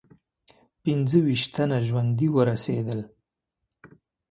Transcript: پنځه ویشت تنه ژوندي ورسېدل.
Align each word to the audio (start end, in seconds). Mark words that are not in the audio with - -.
پنځه 0.83 1.17
ویشت 1.25 1.49
تنه 1.55 1.77
ژوندي 1.87 2.27
ورسېدل. 2.31 2.99